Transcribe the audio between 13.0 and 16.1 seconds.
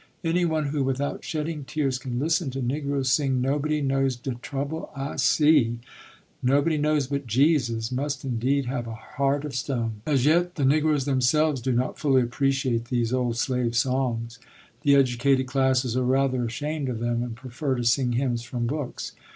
old slave songs. The educated classes are